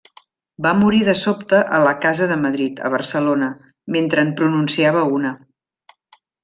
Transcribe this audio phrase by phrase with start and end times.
[0.65, 3.53] Va morir de sobte a la Casa de Madrid, a Barcelona,
[3.97, 5.39] mentre en pronunciava una.